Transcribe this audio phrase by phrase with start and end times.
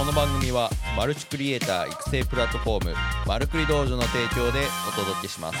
[0.00, 2.94] この番組はマルチクリエイター育成プラットフォーム
[3.26, 5.58] マルクリ道場の提供でお届けします。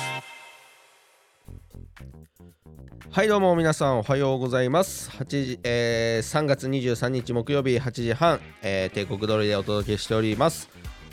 [3.10, 5.10] はいどうも皆さんおはようございます。
[5.10, 10.70] 8時、えー、3月23日木曜日8時半、えー、帝国通りでお届けしております。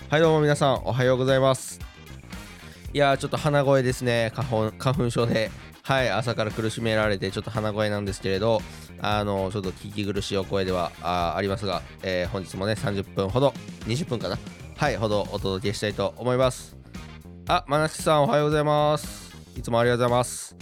[0.09, 1.81] はいどうも皆さんおはようございます。
[2.93, 4.31] いやーちょっと鼻声ですね。
[4.35, 5.51] 花粉花粉症で。
[5.83, 8.61] はい朝から苦しめられてちょっと鼻声なんですけれど。
[9.01, 13.53] あのちょっと聞き苦しいお声ではあありますが、えー、本日もね30分ほど
[13.85, 14.37] 20分かな
[14.75, 16.75] はいほどお届けしたいと思います。
[17.47, 19.35] あまなしさんおはようございます。
[19.57, 20.55] いつもありがとうございます。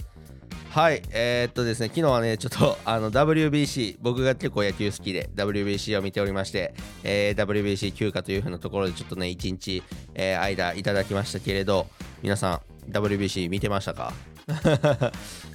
[0.70, 9.82] はいえー、っとですね昨日はねちょっとあの WBC 僕が結構野球好きで WBC を見ておりまして、えー、WBC 休暇というふうなところでちょっとね1日、
[10.14, 11.86] えー、間いただきましたけれど
[12.22, 14.12] 皆さん WBC 見てましたか？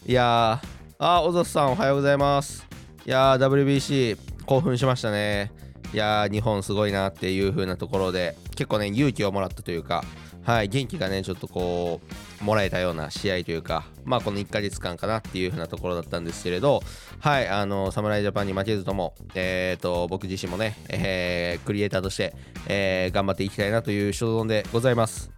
[0.07, 0.67] いやー
[0.97, 2.70] あおぞさんおはようございます。
[3.05, 5.51] いやー WBC 興奮しましたね。
[5.91, 10.03] いやー日本すごいなっていう風なところで結構ね勇気をもらったというか
[10.43, 11.99] はい元気がねちょっとこ
[12.41, 16.81] うもらえたような試合というかまあこの1ヶ月間かなっていう風なところだったんですけれど
[17.19, 22.35] はいあの侍ジャパンに負けずともえっ、ー、と僕自身もね、えー、クリエイターとして、
[22.67, 25.31] えー、頑張っていきたいなという所存でございます。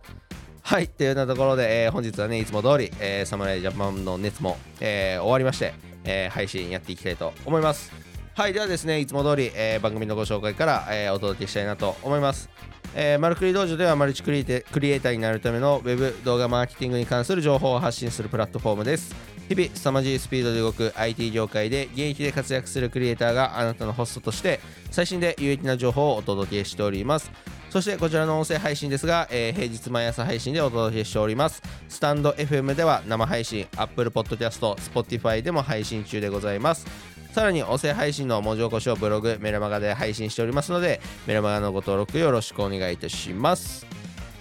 [0.65, 5.73] はい、というようなところで、えー、本日はね、いつも通り、えー、侍ジャパンの熱も、えー、終わりまして、
[6.03, 7.91] えー、配信やっていきたいと思います。
[8.35, 12.49] はい、ではですね、いつも通り、えー、番組のご紹介から、えー、お届けしたいなと思います。
[12.95, 19.15] えー、マルクリ道場ではマルチクリエクリエイターになるための Web 動画マーケティングに関する情報を発信するプラットフォームです。
[19.49, 27.31] 日々凄まじいスピードで動く IT 業界で現役で活躍するクリエイターがあなたのホストとして最新で有益な情報をお届けしております。
[27.73, 31.59] そしてこちらの音声配信ですが、えー、平日毎朝配信でお届けしております。
[31.89, 36.85] スタンド FM では生配信、Apple Podcast、Spotify でも配信中でございます。
[37.31, 43.87] さらに音声配信の文字起こしをブログ、メルマガで配信しておりますので、メルマガのご登録よろしくお願いいたします。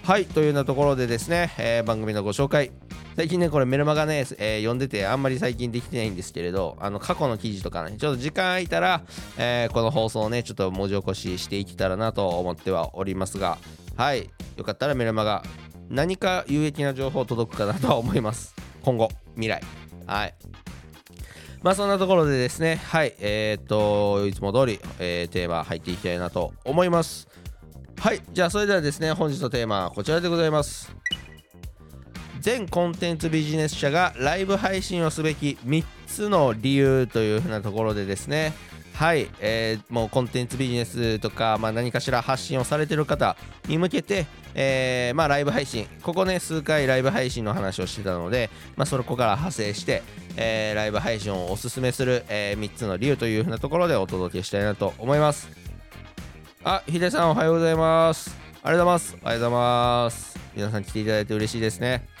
[0.03, 2.71] はい、というようなところでですね、えー、番組のご紹介、
[3.15, 9.03] 最近ね、これメルマガね、えー、読んでてあんまり最近できてないんですけれど、あの、過去の記事とかね、ちょっと時間空いたら、
[9.37, 13.59] えー、この放送をね、ちょっと文字起こししていけたらなと思ってはおりますが、
[13.95, 15.43] はい、よかったらメルマガ、
[15.89, 18.55] 何か有益な情報届くかなとは思います。
[18.81, 19.61] 今後、未来。
[20.07, 20.33] はい。
[21.61, 27.27] まあそんなところでですね、はい、えー、っと、いつも通り、えー、テーマ入っていきたいなと思います。
[27.99, 31.02] はい、じゃあそれではですね、本日のテーマはこちらでございます。
[32.43, 38.51] 全コンテンツビジネス社がライブ配信をすべき3つの理由というふうなところでですね。
[38.93, 43.37] はい、えー、もうコンテンツビジネスとか、まあ、何かしら発信をされてる方
[43.69, 50.03] に向けて、えー、まあ、ライブ配信ここね数回ライブ配信の話をしてたので、まあ、そこから派生して、
[50.35, 55.49] えー、ライブ配信をおすすめする、え3つの理由というふうなところでお届けしたいなと思います。
[56.65, 58.35] あヒデさんおはようございます。
[58.61, 60.39] ありがとうございますおはようございます。
[60.55, 62.12] 皆さん来ていただいて嬉しいですね。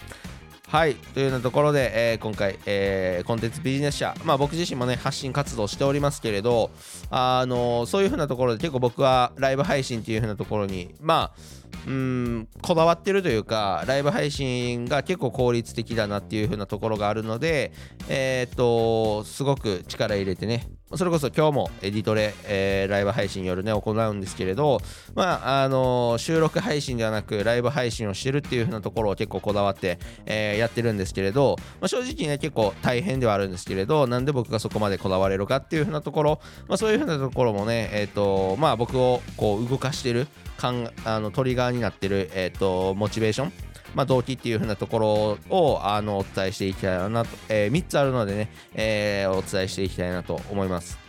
[0.73, 6.71] はいというようなところで、えー、今回、えー、コンテンツビジネス社、まあ、僕自身もね発信活動しておりますけれど
[7.11, 11.41] あのそういうふうなところで結構僕はライブ配信っていうふうなところにまあ
[11.85, 17.71] うんこだわってるというかライブ配信が結構効率的だなっていう風なところがあるので
[18.09, 24.79] え、っとすごく力入れてねそれこそ今日もエディトレ、えー、ライブ配信夜ね行うんですけれど、
[25.15, 40.27] まああのー、収録配信ではなくライブ配信をしてるっていう風なところを結構こだわって、えー、やってるんですけれど、まあ、正直ね結構大変ではあるんですけれどなんで僕がそこまでこだわれるかっていう風なところ、まあ、そういう風なところもね、えーとまあ、僕をこう動かしてる
[40.57, 51.02] かんあのトリガーになってる、えーとモチベーションまあ、動機っていう風なところをあのお伝えしていきたいなと、えー、3つあるのでね、えー、お伝えしていきたいなと思います。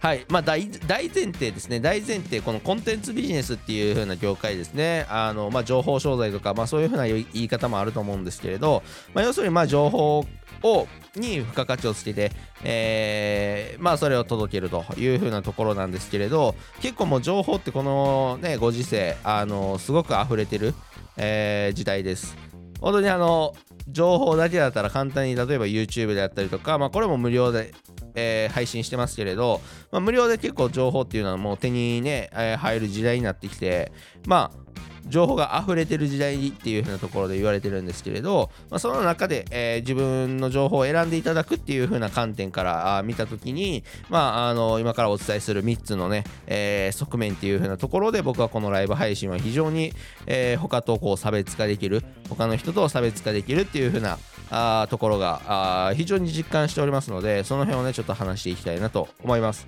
[0.00, 0.26] はい。
[0.28, 8.82] まあ大、大前提ですね、大前提、このコンテンツビジネスっていう風な業界ですね、あのまあ、情報商材とか、まあ、そういう風な言い方もあると思うんですけれど、
[9.14, 10.26] まあ、要するにまあ情報
[10.62, 20.74] をに付加価値をつけて、えー、まあそれを届けるという風なところなんですけれど結構もう情報ってこのねご時世あのすごく溢れてる、
[21.16, 22.36] えー、時代です。
[22.80, 23.54] 本当にあの
[23.88, 27.72] 情報だけだったら簡単に例えば YouTube であったりとか、まあ、これも無料で、
[28.16, 29.60] えー、配信してますけれど、
[29.92, 33.92] まあ、無料で結構情報っていうのはもう手にね、えー、入る時代になってきて
[34.26, 34.65] まあ
[35.08, 49.92] 情報が溢れてる時代っていう風なところで言われてるんですけれど、まあ、その中で、えー、自分の情報を選んでいただくっていう風な観点から見たときに、まあ、あの今からお伝えする3つのね、えー、側面っていう風なところで僕はこのライブ配信は非常に、
[50.26, 54.18] えー、他とこう差別化できる他の人と差別化できるっていう風な
[54.50, 59.66] あところがあ非常に実感しておりますのでその辺をねちょっと話していきたいなと思います。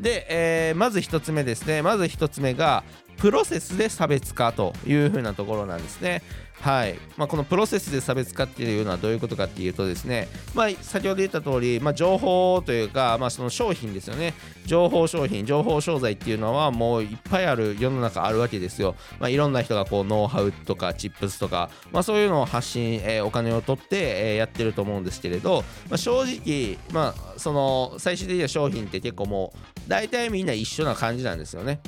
[0.00, 2.84] で、えー、まず1つ目ですねまず1つ目が
[3.18, 6.22] プロセスで差別化というふうなところなんですね。
[6.60, 6.98] はい。
[7.16, 14.34] まあ、このプロセスで差別化っていうのはどういうことかっていうとですね、まあ、先ほど言った通り、まあ、情報というか、まあ、その商品ですよね。
[14.68, 31.80] 情報商品情報商材っていうのはもういっぱいある世の中あるわけですよ、まあ、いろんな人がこうノウハウとかチップスとか、まあ、そういうのを発信、えー、お金を取って、えー、やってると思うんですけれど、まあ、正直、まあ、その最終的な商品って結構もう大体みんな一緒な感じなんですよね。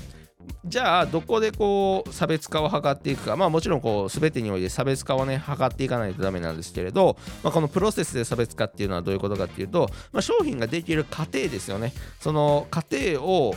[0.65, 3.37] じゃあどこでこう差別化を図っていくか。
[3.37, 11.93] まあもちろんこう全てにおいて差別化をね図っていかないとダメなんですけれど、まあ、このプロセスで差別化っていうのはどういうことかっていうと、まあ、商品ができる過程ですよね。
[12.21, 13.55] その過程を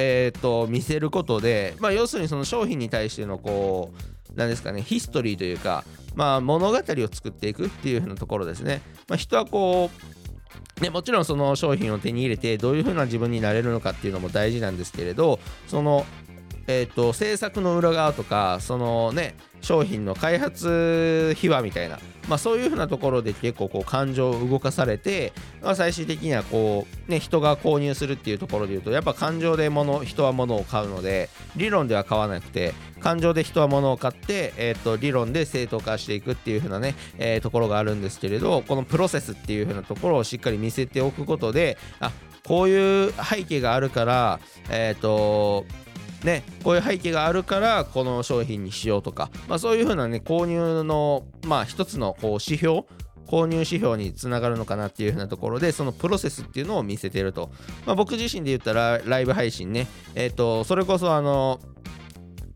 [0.00, 5.82] えーと、見せることで、まあ、要するにその商品に対してのこう何ですかねヒストリーというか、
[6.14, 6.82] まあ、物語を
[7.12, 10.17] 作っていくっていう風なところですね、まあ、人はこう
[10.80, 16.06] ね、もちろんその商品を手に入れてどういうふうな自分になれるのかっていうのも大事なんですけれどその
[16.68, 21.98] えーと、制作の裏側とかそのね商品の開発秘話みたいな、
[22.28, 25.32] まあ、そういうふうなところで結構こう感情を動かされて、
[25.62, 42.12] まあ、最終的にはこう、ね、人が購入するっていうところでいうとやっぱ感情で物人は物を買うので理論では買わなくて感情で人は物を買って、えーと、理論で正当化していくっていう風なね、えー、ところがあるんですけれどこのプロセスっていう風なところをしっかり見せておくことであ
[42.46, 45.66] こういう背景があるからえっ、ー、と
[46.24, 52.82] ね、こういう背景があるからこの商品にしようとか、まあ、そういうふうなね購入の、まあ、一つのこう指標
[53.28, 57.50] 購入指標につながるのかなっていうふうなところでそのプロセスっていうのを見せてると、
[57.86, 61.60] まあ、僕自身で言ったらライブ配信ねえっ、ー、とそれこそあの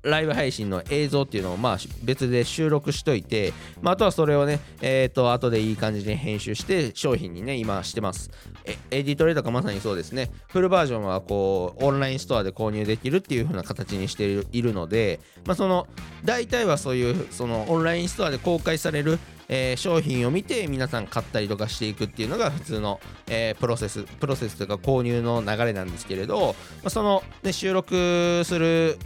[0.03, 8.31] ライブ配信の映像っていうのをまあ別で収録しといて、まあ、あとはそれをね、えっ、ー、と、後でいい感じに編集して商品にね、今してます。
[8.91, 10.31] エディトレとかまさにそうですね。
[10.49, 15.87] フルバージョンはこう、オンラインストアで購入できるっていう風な形にしているので、まあ、その、
[16.25, 19.19] 大体はそういう、そのオンラインストアで公開される、
[19.49, 28.99] えー、商品を見て皆さん買ったりとかしていくっていうのが普通の、えー、プロセスプロセスというか購入の流れなんですけれど、まあ、その、ね、収録する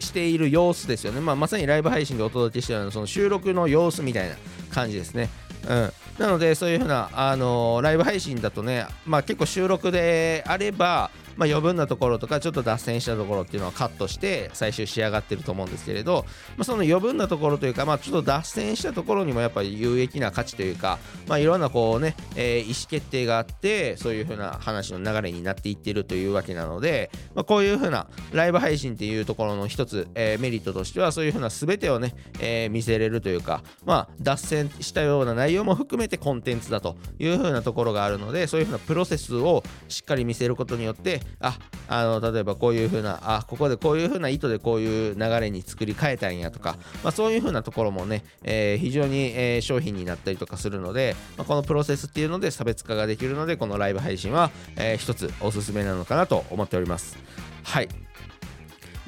[0.00, 4.34] している様子ですよね、まあ、まさにライブ配信でお届けしているようなその収録の様子みたいな
[4.70, 5.28] 感じですね。
[5.68, 16.24] うん、なのでそういうふうな、あのー、ライブ配信だとね、まあ、結構収録であればまあ、余分なところとかちょっと脱線したところっていうのはカットして最終仕上がってると思うんですけれど、
[16.56, 41.58] まあ、その余分なところというか、まあ、ちょっと脱線したところにもやっぱり有益な価値というか、まあ、いろんなこうね、えー、意思決定があってそういう風な話の流れになっていってるというわけなので、まあ、こういう風なライブ配信っていうところの一つ、えー、メリットとしてはそういう風な全てをね、えー、見せれるというか、まあ、脱線したような内容も含めてコンテンツだという風なところがあるのでそういう風なプロセスをしっかり見せることによってあ
[41.88, 57.18] あの例えばこういう風なあここでこういう風な意図でこういう流れに作り変えたんやとか、まあ、そういう風なところもね、えー、非常に、えー、商品になったりとかするので、まあ、このプロセスっていうので差別化ができるのでこのライブ配信は、えー、一つおすすめなのかなと思っております。
[57.64, 57.88] はい。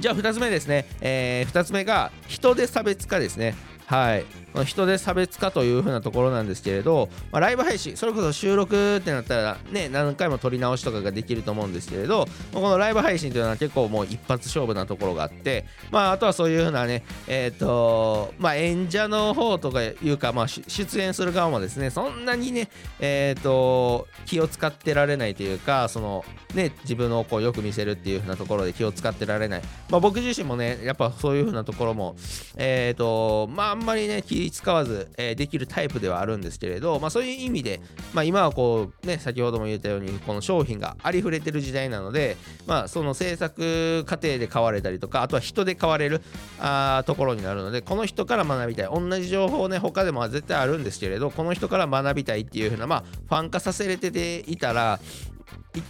[0.01, 3.55] じゃあ2つ目ですね、えー、2つ目が人で差別化ですね。
[3.87, 4.44] はい。
[4.63, 22.69] 人で差別化という風なところなんですけれど、まあ、ライブ配信それこそ収録ってなったらね何回も撮り直しとかができると思うんですけれどこのライブ配信というのは結構もう一発勝負なところがあってまああとはそういう風なねえっ、ー、とまあ演者の方とかいうかまあ出演する側もですねそんなにね
[23.01, 29.63] えっ、ー、と気を使ってられないというかそのね自分をこうよく見せるっていう風なところで気を使ってられない。
[29.91, 32.17] まあ僕自身もねやっぱそういう風なところも
[32.57, 37.81] えっ、ー、とまああんまりね気使わず、えー、できるタイプではあるんですけれど、まあ、そういう意味で、
[38.13, 42.37] まあ、今はこうね先ほども言ったようにこの商品がありふれてる時代なので、
[42.67, 46.23] まあ、その制作過程で買われたりとかあとは人で買われる
[46.61, 48.89] あところになるのでこの人から学びたい。
[48.95, 55.01] 同じ情報ね他でも絶対あるんですけれどこの人から学びたいっていう風なまあファン化させれていたら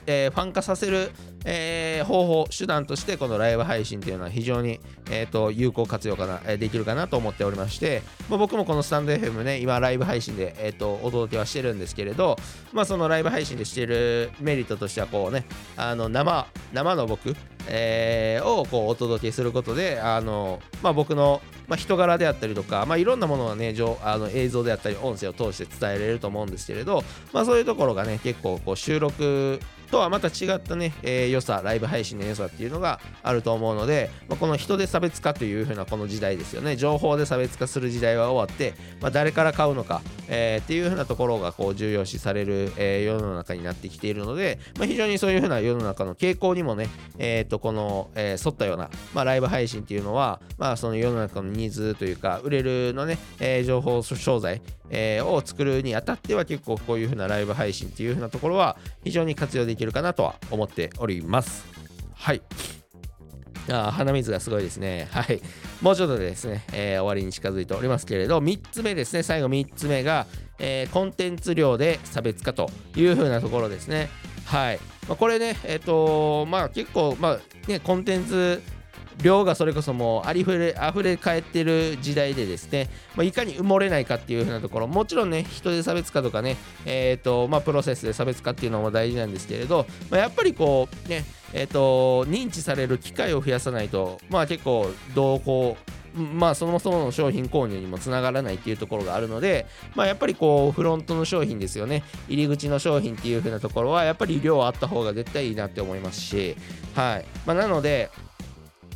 [0.06, 1.10] えー、ファン化させる、
[1.44, 4.80] えー、方法、手段としてこのライブ配信っていうのは非常に、
[5.10, 12.36] えーと、有効活用かな、えー、できるかなと思っておりまして、まあ、僕もこのスタンド FM ね、今ライブ配信で、えーと、お届けはしてるんですけれど、
[12.72, 15.44] まあ、そのライブ配信でしてるメリットとしてはこうね、
[15.76, 17.36] あの生生の僕、
[17.68, 27.02] えー、をこうお届けすることで、あのまあ、僕のまあ、人柄であったりとか、まあ、いろんなものがねあの映像であったり音声を通して伝えられると思うんですけれど、
[27.32, 29.60] まあ、そういうところがね結構こう収録
[29.94, 36.74] とはまた違ったね、えー、良さライブ配信の良さっていうのがあると思うので、まあ、この人で差別化という風なこの時代ですよね。
[36.74, 54.60] 情報で差別化する時代は終わって、まあ、誰から買うのか、えー、っていう風なところがこう重要視される、えー、世の中になってきているので、まあ、非常にそういう風な世の中の傾向にもね、えー、とこの、え、沿ったような、ま、ライブ配信っていうのは、まあ、その世の中のニーズというか売れるのね、え、情報商材、
[54.96, 61.66] えー、を作るにあたっては結構こういう風なライブ配信っていう風なところは非常に活用できるかなとは思っております。
[62.14, 62.42] はい。
[63.68, 65.08] あ鼻水がすごいですね。
[65.10, 65.40] はい。
[65.82, 70.26] もうちょっとでですね、えー、終わりに近づいておりますけれど、3つ目ですね、最後3つ目が、
[70.60, 74.10] えー、コンテンツ量で差別化という風なところですね。
[74.44, 74.78] はい。
[75.08, 78.62] まあ、これね、えっ、ー、とまあ結構、まあね、コンテンツ
[79.22, 99.66] 量がそれこそもうありふれ溢れ返ってる時代でですね、まあ、いかに埋もれないかっていう風なところもちろんね人で差別化とかねえ、ー、とまあプロセスで差別化っていうのも大事なんですけれど、まあ、やっぱりこうねえ、ー、と認知される機会を増やさないとまあ結構どうこうまあそもそもの商品購入にもつながらないっていうところがあるので、
[99.96, 106.56] まあ、やっぱりこうフロントの商品ですよね入り口の商品っていう風なところはやっぱり量あった方が絶対いいなって思いますし
[106.94, 107.24] はい。
[107.46, 108.10] まあ、なので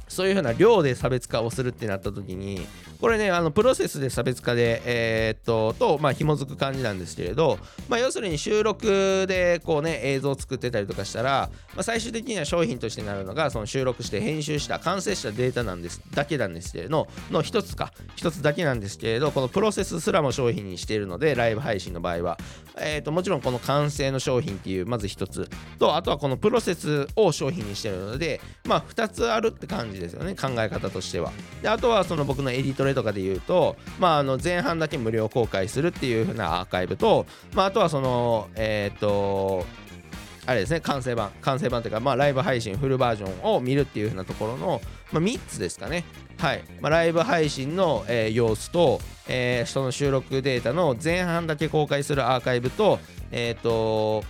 [0.09, 2.67] そういうふうな量で差別化をするってなった時に
[3.01, 22.39] これねあのプロセスで差別化でえー、っととまあ紐づく感じなんですけれど、まあ、要するに収録でこうね映像を作ってたりとかしたら、まあ、最終的には商品としてなるのがその収録して編集した完成したデータなんですだけなんですけれどの一つか一つだけなんですけれどこのプロセスすらも商品にしているのでライブ配信の場合は、
[22.81, 25.49] えー、ともちろんこの完成の商品っていうまず一つ
[25.79, 39.67] とあとはこのプロセスを商品にしているのでまあ2つあるって感じですよね考え方としてはであとはその僕のエディトレとかで言うと、まあ、あの前半だけ無料公開するっていう風なアーカイブと、まあ、あとはそのえっ、ー、と
[40.49, 44.81] あれですね、完成版、完成版というか、まあ、ライブ配信、フルバージョンを見るっていう風なところの、
[45.13, 46.05] まあ、3つですかね。
[46.39, 46.65] はい。
[46.81, 52.99] まあ、ライブ配信の、えー、様子と、えー、その収録データの前半だけ公開するアーカイブと、
[53.31, 54.25] えっ、ー、と、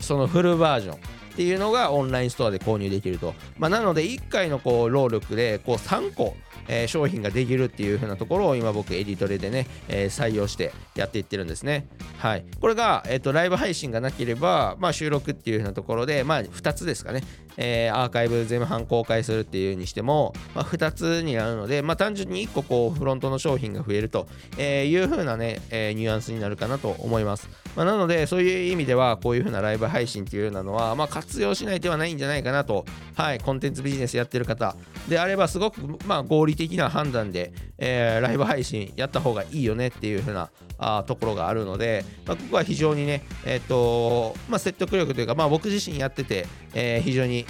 [0.00, 0.98] そのフルバージョン
[1.32, 3.34] っていうのがオンラインストアで購入できると。
[3.58, 6.36] まあ、なので、1回のこう労力でこう3個、
[6.68, 11.88] えー、商品ができるっていう風なところを今僕エディトレでね、えー、採用してやっていってるんですね。
[12.18, 12.44] はい。
[12.60, 17.22] これが、え、ー、と、ライブ配信がなければ、まあ、収録っていう風なところで、まあ、2つですかね。
[17.56, 24.26] えー、アーカイブ全半公開するっていうにしても、まあ、2つになるので、まあ、単純に1個こうフロントの商品が増えると
[24.58, 27.48] いう風なね、え、ニュアンスになるかなと思います。
[27.76, 34.76] まあ、なので、そういう意味では、こういう風なライブ配信っていうようなのは、まあ、活用しない手はないんじゃないかなと、はい、コンテンツビジネスやってる方。
[35.08, 47.46] であれば、すごく、まあ、合理的な判断で、えー、ライブ配信やった方がいいよねっていう風なあところがあるので、まあ、ここは非常にね、えっ、ー、とまあ、説得力というか、まあ、僕自身やってて、えー、非常に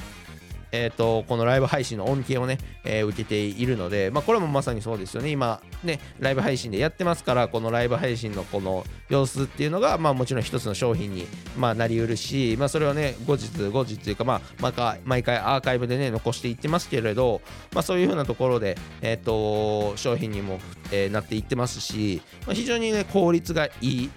[0.73, 5.31] えーと、このライブ配信の恩恵をね、えー、受けているので、まあ、これもまさにそうですよね。
[5.31, 11.26] 今、ね、ライブ配信でやってますから、このライブ配信のこの様子っていうのが、まあ、もちろん一つの商品に、
[11.59, 17.43] まあ、なりうるし、まあ、それをね、後日、後日というか、まあ、毎回毎回アーカイブでね、残していってますけれど、
[17.75, 20.59] まあ、そういうふうなところで、えっ、ー、と、商品にも、
[20.91, 24.11] えー、なっていってますし、まあ、非常にね、効率がいい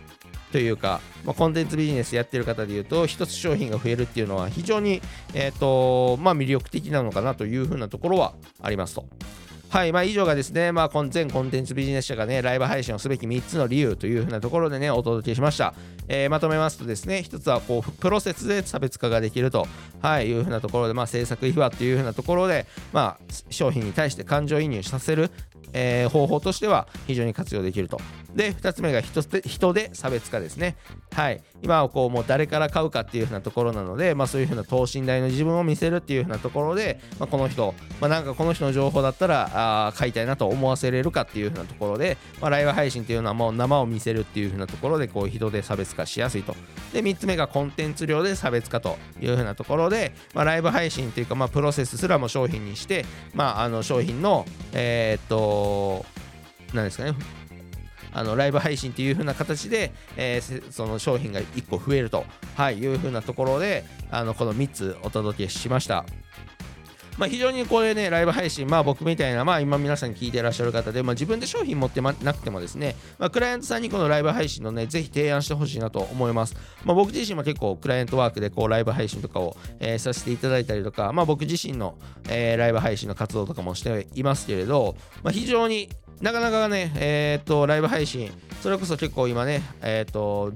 [0.55, 5.01] というか、まあ、コンテンツビジネスやってる方でいうと一つ商品が増えるっていうのは非常に、
[5.33, 9.05] えーとまあ、魅力的なのかなというふうなところはありますと。
[9.67, 15.73] はい、まあ、以上がですね、まあ、全コンテンツビジネス社がね、ライブ配信をすべき3つの理由というふうなところでね、お届けしました。
[16.07, 19.67] えー、まとめますとですね、1つはこうプロセスで差別化ができると、
[20.01, 25.29] はい、いうふうなところで、まあ、制作秘話というふうなところで、まあ、商品に対して感情移入させる
[25.75, 27.99] えー、方法としては非常に活用できると。
[28.35, 30.75] で、2つ目が人人で差別化ですね。
[31.13, 31.41] はい。
[31.63, 46.55] 今はこう、もう誰から買うかっていう風なところなので、まあそういう風な等身大の自分を見せるっていう風なところで、まあ、この人、まあなんかこの人の情報だったら、あ買いたいなと思わせれるかっていう風なところで、まあライブ配信っていうのはもう生を見せるっていう風なところで、こう人で差別化しやすいと。
[46.91, 56.05] で、3つ目がコンテンツ量で差別化という風なところで、まあライブ配信っていうか、まあプロセスすらも商品にして、まああの商品の、えー、っと、
[56.73, 57.13] なんですかね
[58.15, 66.05] あのライブ配信という風な形で、えー、その商品が1個増えると、はい、いう風なところであのこの3つお届けしました。
[67.17, 76.55] まあ、非常にこれね、ライブ配信、まあ僕みたいな、まあ今皆さんに聞いてらっしゃる方で、まあ自分で商品持ってなくてもですね、まあクライアントさんにこのライブ配信のね、ぜひ提案してほしいなと思います。
[76.83, 81.97] まあ僕自身も結構クライアントワークでこうライブ配信とかを、えー、させていただいたりとか、まあ僕自身の、
[82.29, 85.89] えー、ライブ配信の活動とかもしていますけれど、まあ非常に
[86.21, 88.31] なかなかね、えっ、と、ライブ配信、
[88.61, 90.53] それこそ結構今ね、えっ、と、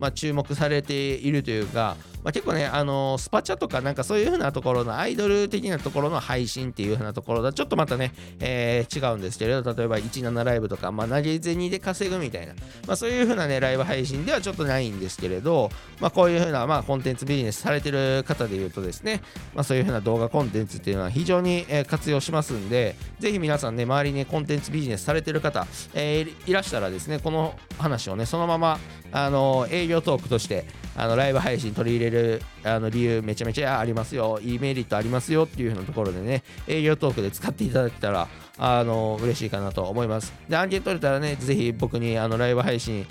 [0.00, 1.96] まあ、注目されているというか、
[2.28, 12.52] まあ、結構ね、あのー、スパチャとかなんかそういう風なところのアイドル的なところの配信っていう風なところだちょっとまたね、えー、違うんですけれど、例えば17ライブとか、まあ、投げ銭で稼ぐみたいな、
[12.86, 15.70] まあ、そういう風なね、ライブ配信ではちょっとないんですけれど、
[16.00, 19.22] まあ、こういう風な、まあ、コンテンツビジネスされてる方で言うとですね、
[19.54, 28.78] まあ、そういう風な動画コンテンツっていうのは非常に、え活用しますんで、ぜひ皆さんね、周りにねコンテンツビジネスされてる方、えー、いらしたらですね、この話をね、そのまま、
[29.12, 30.66] あの営業トークとして、
[30.98, 38.26] あのライブ配信取り入れるあの理由めちゃめちゃありますよ、いいメリットありますよっていう風なところでね、営業トークで使っていただけたら、
[38.58, 40.32] あの嬉しいかなと思います。
[40.48, 43.06] で、案件取れたらね、ぜひ僕にあのライブ配信、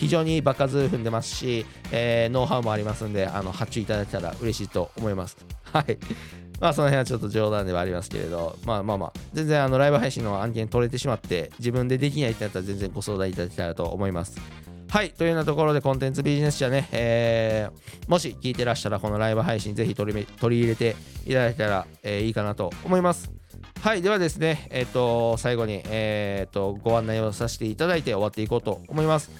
[0.00, 5.36] 非常に場数踏んでますし、えー、ノウハウもありますんで、あの発注いただけたら嬉しいと思います。
[5.72, 5.96] はい。
[6.60, 14.40] まあその辺はちょっと冗談ではありますけれど、まあまあまあ、全然あのライブ配信の案件取れてしまって、自分でできないってなったら全然ご相談いただけたらと思います。
[14.90, 23.30] はい、というようなところでコンテンツビジネス社ね、えー、もし聞いてらっしゃらこのライブ配信ぜひ取り取り入れていただけたら、えー、いいかなと思います。
[23.82, 29.30] はい、ではですね、えっ、ー、と、最後に、えっ、と、ご案内をさせていただいて終わっていこうと思います。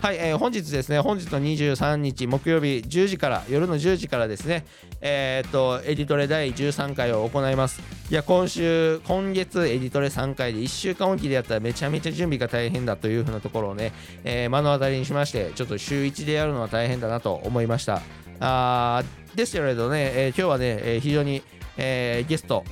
[0.00, 4.64] はい、えー、本日ですね、本日の23日木曜日10時から、夜の10時からですね、
[5.00, 7.82] えー、っと、エディトレ第13回を行います。
[8.08, 18.00] いや、今週、今月エディトレ3回で1週間おきでやったらめちゃめちゃ準備が大変だというふうなところをね、えー、目の当たりにしまして、ちょっと週1でやるのは大変だなと思いました。
[18.38, 19.02] あ
[19.34, 21.42] ですけれどね、えー、今日はね、えー、非常に、
[21.76, 22.62] えー、ゲスト、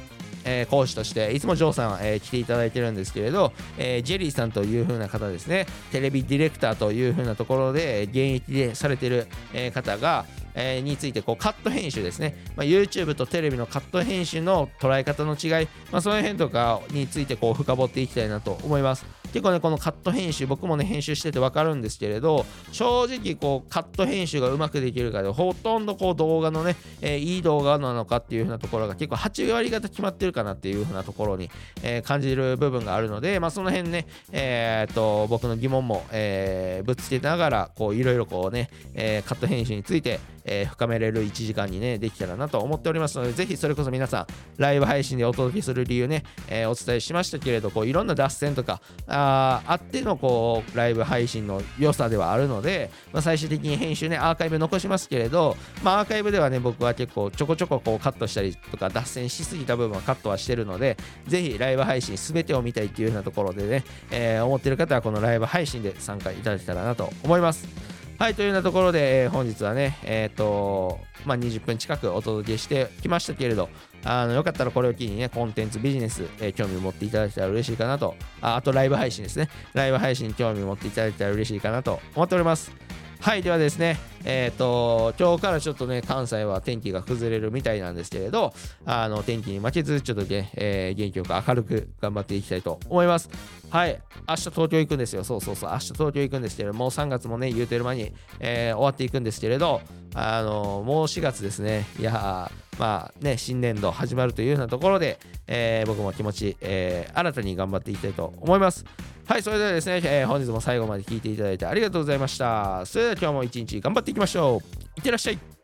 [0.47, 5.67] えー、講師としていつもジョーさん、えー、来ていただいてるんですけれど、えー、ジェリーさんという風な方ですね。
[5.93, 10.25] テレビディレクターという風なところで現役でされてる、え方が、
[10.55, 19.05] えについてこうカット編集ですね、まあ、YouTube とテレビのカット編集の捉え方の違い、まあ、その辺とかについてこう深掘っていきたいなと思います。
[19.33, 31.51] 結構ねこのカット編集僕もね編集してて分かるんですけれど正直こうカット編集がうまくできるかでほとんどこう動画のね、えー、いい動画なのかっていう風なところが結構8割方決まってるかなっていう風なところに、
[31.83, 44.27] えー、感じる部分があるのでまあその辺ねえー、っと僕の疑問も、えぶつけながらこういろいろこうね、えカット編集についてえー、深めれる1時間にね、できたらなと思っておりますので、ぜひそれこそ皆さん、
[44.57, 67.96] ライブ配信でお届けする理由ね、えー、お伝えしましたけれど、こういろんな脱線とか、ああってのこう、ライブ配信の良さではあるので、まあ、最終的に編集ね、アーカイブ残しますけれど、まあ、アーカイブではね、僕は結構ちょこちょここうカットしたりとか、脱線しすぎた部分はカットはしてるので、ぜひライブ配信全てを見たいっていうようなところでね、えー、思ってる方はこのライブ配信で参加いただけたらなと思います。
[68.19, 73.69] はい、というようなところで、えー、本日はね、えっ、ー、と、まあ、20分近くお届けしてきましたけれど、
[74.05, 79.51] あのよかったらこれを機にね、コンテンツビジネス、えー、興味を持っていただけたら嬉しいかなとあ、あとライブ配信ですね。
[79.75, 82.73] ライブ配信に興味を持っていただけたら嬉しいかなと思っております。
[83.21, 93.29] はい、ではですね、えっ、ー、と、今日からちょっとね、関西は天気が崩れるみたいなんですけれど、あの、天気に負けず、ちょっとね、えー、元気よく明るく頑張っていきたいと思います。
[93.71, 95.25] はい、明日東京行くんですよ。
[95.25, 99.81] そうそうそう、明日東京行くんですけれども、う3月もね、言うてる間に、えー、終わっていくんですけれど、
[100.19, 101.85] あの、もう4月ですね。
[101.99, 108.85] いやまあね、新年度始まるというようなところで、えー、僕も気持ち、えー、新たに頑張っていきたいと思います。
[109.27, 112.85] はい、それではですね、えー、本日も最後まで聞いていただいてありがとうございました。
[112.87, 114.77] それでは今日も一日頑張っていきましょう。
[114.97, 115.56] いってらっしゃい。